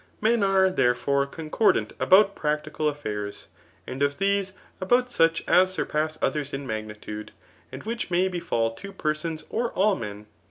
Men 0.19 0.41
are, 0.41 0.71
therefore, 0.71 1.27
concordant 1.27 1.93
about 1.99 2.35
practical 2.35 2.89
affairs, 2.89 3.45
and 3.85 4.01
of 4.01 4.17
these, 4.17 4.51
about 4.81 5.11
such 5.11 5.43
as 5.47 5.71
sur 5.71 5.85
pass 5.85 6.17
others 6.23 6.53
in 6.53 6.65
magnitude, 6.65 7.31
and 7.71 7.83
which 7.83 8.09
may 8.09 8.27
be£d 8.27 8.75
two 8.77 8.93
per 8.93 9.13
sons 9.13 9.43
or 9.51 9.69
all 9.73 9.95
men. 9.95 10.25